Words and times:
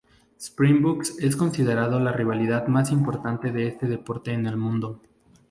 Springboks 0.39 1.19
es 1.19 1.35
considerado 1.35 1.99
la 1.99 2.11
rivalidad 2.11 2.65
más 2.65 2.89
importante 2.91 3.51
de 3.51 3.67
este 3.67 3.85
deporte 3.85 4.33
en 4.33 4.47
el 4.47 4.57
Mundo. 4.57 4.99